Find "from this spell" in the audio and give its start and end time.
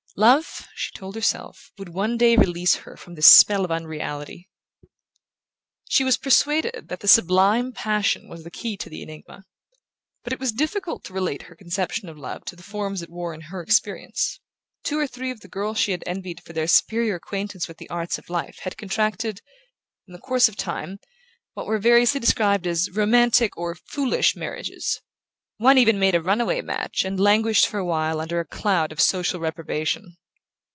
2.97-3.63